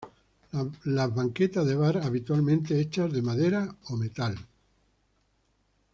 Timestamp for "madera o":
3.21-3.97